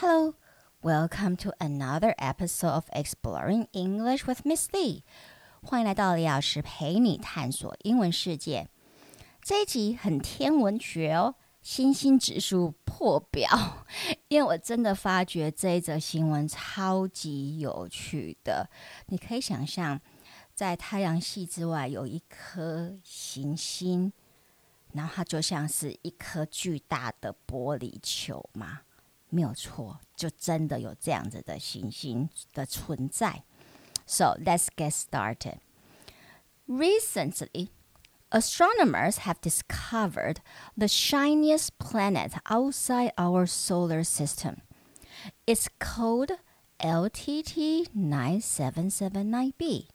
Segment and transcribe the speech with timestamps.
[0.00, 0.34] Hello,
[0.82, 5.04] welcome to another episode of Exploring English with Miss Lee。
[5.62, 8.68] 欢迎来到李老师陪你探索英文世界。
[9.40, 13.86] 这一集很天文学哦，星星指数破表。
[14.28, 18.68] 因为我真的发觉这一则新闻超级有趣的。
[19.06, 19.98] 你可以想象，
[20.52, 24.12] 在太阳系之外有一颗行星，
[24.92, 28.82] 然后它就像是一颗巨大的玻璃球嘛。
[29.35, 33.43] 没有错，就真的有这样子的行星的存在。
[34.05, 35.59] So let's get started.
[36.67, 37.69] Recently,
[38.29, 40.41] astronomers have discovered
[40.77, 44.61] the shiniest planet outside our solar system.
[45.45, 46.37] It's called
[46.79, 49.87] LTT 9779b.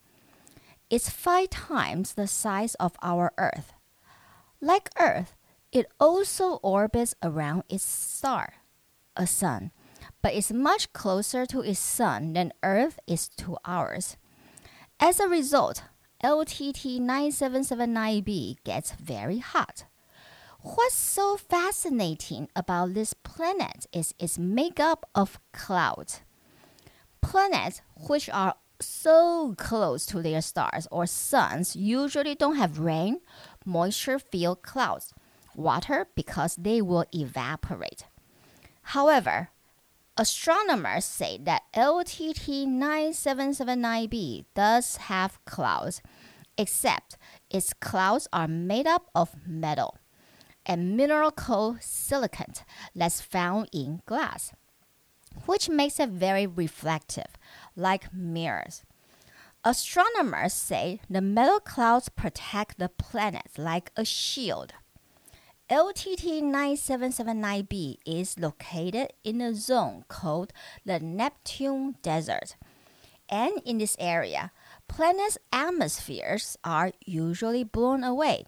[0.88, 3.74] It's five times the size of our Earth.
[4.60, 5.34] Like Earth,
[5.73, 8.59] it also orbits around its star
[9.15, 9.71] a sun,
[10.21, 14.18] but is much closer to its sun than Earth is to ours.
[14.99, 15.84] As a result,
[16.23, 19.85] LTT 9779b gets very hot.
[20.62, 26.21] What's so fascinating about this planet is its makeup of clouds.
[27.21, 33.21] Planets which are so close to their stars or suns usually don't have rain,
[33.65, 35.13] moisture filled clouds,
[35.55, 38.05] water because they will evaporate.
[38.84, 39.49] However,
[40.18, 46.01] astronomers say that LTT 9779b does have clouds,
[46.57, 47.18] except
[47.49, 49.98] its clouds are made up of metal
[50.65, 52.63] and mineral called silicate
[52.96, 54.54] that's found in glass,
[55.46, 57.37] which makes it very reflective,
[57.76, 58.84] like mirrors.
[59.63, 64.74] Astronomers say the metal clouds protect the planet like a shield.
[65.71, 70.53] LTT 9779b is located in a zone called
[70.84, 72.56] the Neptune Desert.
[73.28, 74.53] And in this area,
[74.87, 78.44] planets' atmospheres are usually blown away.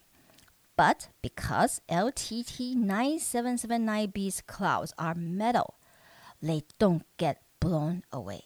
[0.76, 5.74] But because LTT 9779b's clouds are metal,
[6.41, 8.44] they don't get blown away.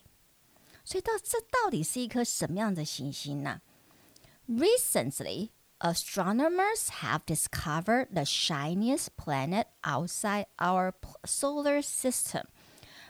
[0.83, 3.61] 所以到这到底是一颗什么样的行星呢？
[4.49, 5.51] Recently,
[5.81, 10.93] astronomers have discovered the shiniest planet outside our
[11.25, 12.45] solar system.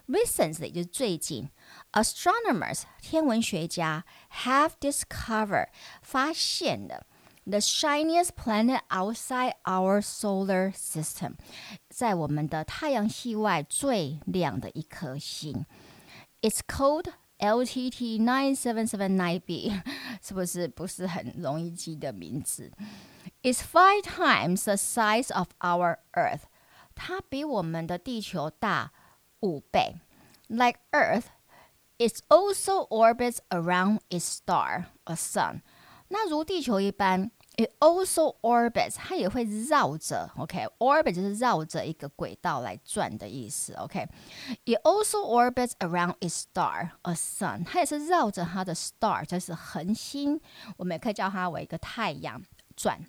[0.06, 1.50] Recently 就是最近，
[1.92, 4.04] astronomers 天文学家
[4.44, 5.68] have discovered
[6.02, 7.06] 发现了
[7.44, 11.34] the shiniest planet outside our solar system，
[11.88, 15.66] 在我们的太阳系外最亮的一颗星。
[16.40, 19.82] It's called LTT 9779b
[20.22, 22.70] 是不是不是很容易记的名字？
[23.42, 26.42] Is five times the size of our Earth，
[26.94, 28.92] 它比我们的地球大
[29.40, 29.96] 五倍。
[30.48, 31.24] Like Earth,
[31.98, 35.62] it also orbits around its star, a sun。
[36.08, 37.30] 那如地球一般。
[37.56, 41.12] It also orbits，它也会绕着，OK，orbit、okay?
[41.12, 50.40] 就是绕着一个轨道来转的意思，OK。It also orbits around its star, a sun，它也是绕着它的 star，就是恒星，
[50.78, 52.42] 我们也可以叫它为一个太阳
[52.74, 53.04] 转。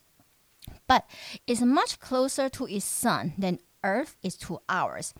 [0.86, 1.04] But
[1.46, 5.12] it's much closer to its sun than Earth is to ours，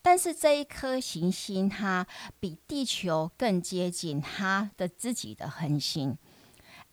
[0.00, 2.06] 但是这一颗行星它
[2.38, 6.16] 比地球更接近它的自己的恒星。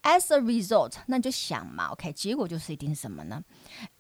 [0.04, 3.44] as a result，那就想嘛，OK，结果就是一定是什么呢？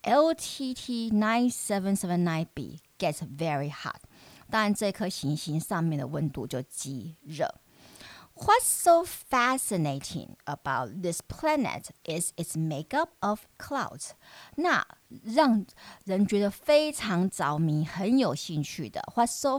[0.03, 4.01] LTT nine seven seven nine b gets very hot，
[4.49, 7.61] 当然这颗行星上面的温度就极热。
[8.39, 14.11] What's so fascinating about this planet is its makeup of clouds。
[14.57, 14.85] 那
[15.23, 15.65] 让
[16.05, 19.57] 人觉得非常着迷、很有兴趣的，What's so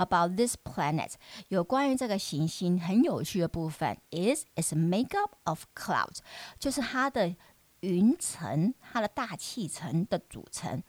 [0.00, 1.12] fascinating？about this planet
[1.48, 6.18] 有关于这个行星很有趣的部分 is its makeup of clouds，
[6.58, 7.34] 就是它的
[7.80, 10.82] 云层、它的大气层的组成。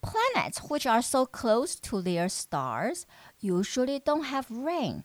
[0.00, 3.02] Planets which are so close to their stars
[3.40, 5.04] usually don't have rain.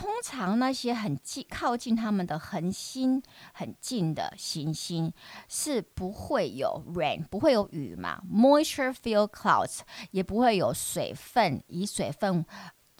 [0.00, 3.22] 通常那些很近、靠近他们的恒星
[3.54, 5.10] 很近的行星
[5.48, 9.80] 是不会有 rain，不会有雨嘛，moisture-filled clouds
[10.10, 12.44] 也不会有水分，以水分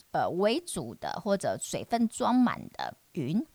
[0.09, 3.45] 呃为主的或者水分装满的云，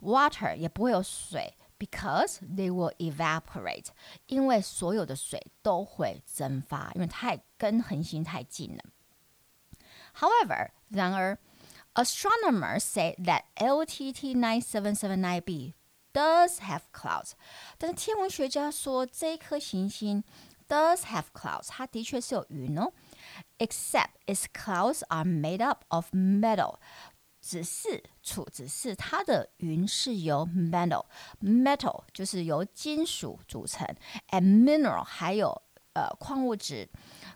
[0.00, 3.88] water 也不会有水，because they will evaporate，
[4.28, 8.82] 因为所有的水都会蒸发，因为太跟恒星太近了。
[10.16, 11.38] However，然而。
[11.94, 15.74] Astronomers say that LTT 9779b
[16.12, 17.32] does have clouds，
[17.76, 20.22] 但是天文学家说这颗行星
[20.68, 22.92] does have clouds，它的确是有云哦。
[23.58, 26.76] except its clouds are made up of metal.
[27.40, 33.86] 只是处只是它的云是由 metal，metal 就是由金属组成，
[34.30, 35.62] and mineral 还有
[35.94, 36.88] 呃矿物质，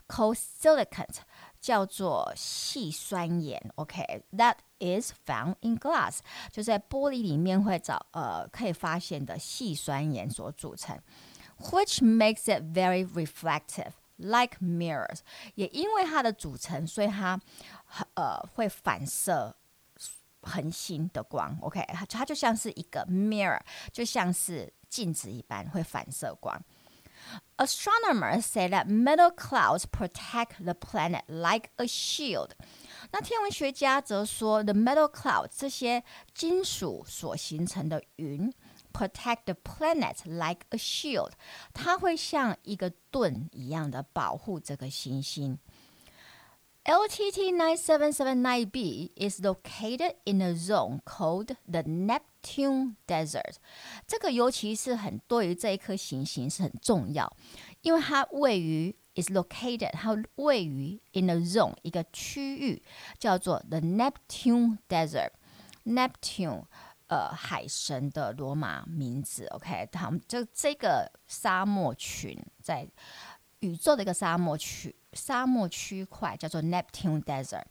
[0.07, 1.17] called silicate
[1.60, 6.18] 叫做细酸盐，OK，that is found in glass，
[6.50, 10.98] 就在玻璃里面会找呃可以发现的细酸盐所组成
[11.60, 13.92] ，which makes it very reflective。
[14.20, 15.20] Like mirrors，
[15.54, 17.40] 也因为它的组成，所以它
[18.14, 19.54] 呃会反射
[20.42, 21.80] 恒星的光，OK，
[22.10, 23.60] 它就像是一个 mirror，
[23.92, 26.60] 就像是镜子一般会反射光。
[27.57, 32.51] Astronomers say that metal clouds protect the planet like a shield。
[33.11, 38.51] 那天文学家则说，the metal clouds 这些金属所形成的云
[38.91, 41.31] protect the planet like a shield，
[41.73, 45.59] 它会像一个盾一样的保护这个行星。
[46.85, 51.83] LTT 9779b is located in a zone called the
[52.48, 53.56] Neptune Desert。
[54.06, 57.30] 这个尤其是很对于这一颗行星是很重要，
[57.82, 62.82] 因为它位于 is located，它位于 in a zone 一个区域
[63.18, 65.30] 叫做 the Neptune Desert。
[65.84, 66.64] Neptune
[67.06, 72.86] 呃海神的罗马名字，OK，他们就这个沙漠群在
[73.60, 74.94] 宇宙的一个沙漠区。
[75.14, 77.64] 沙漠区块叫做 Neptune Desert。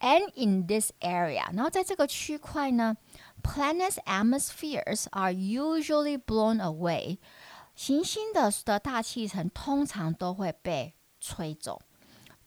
[0.00, 2.96] And in this area，然后在这个区块呢，
[3.42, 7.18] planets atmospheres are usually blown away。
[7.74, 11.80] 行星的的大气层通常都会被吹走。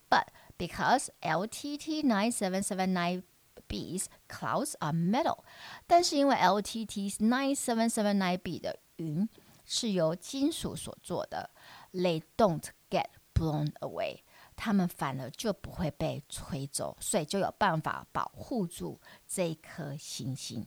[0.09, 0.25] But
[0.57, 3.23] because LTT 9779
[3.67, 5.39] B's clouds are metal，
[5.87, 9.27] 但是因为 LTT 9779 B 的云
[9.65, 11.49] 是由金属所做的，
[11.93, 14.19] they don't get blown away，
[14.60, 20.66] 他们反而就不会被吹走，所以就有办法保护住这一颗星星。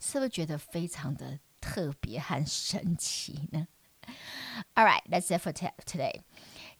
[0.00, 3.68] 是不是觉得非常的特别和神奇呢
[4.74, 6.22] ？All right, that's it for today.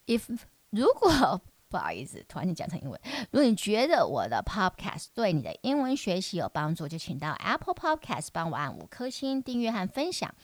[0.06, 3.00] If 如果不好意思，突然间讲成英文。
[3.30, 10.34] 如果你觉得我的 Podcast 对你的英文学习有帮助，就请到 Apple Podcast 帮我按五颗星订阅和分享，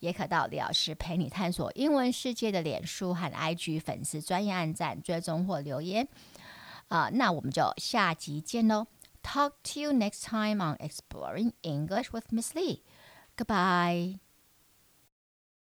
[0.00, 6.08] 也可到李老师陪你探索英文世界的脸书和 IG 粉丝专业按赞、追踪或留言。
[6.88, 8.86] 啊、那我们就下集见喽
[9.22, 12.82] ！Talk to you next time on Exploring English with Miss Lee.
[13.36, 14.23] Goodbye.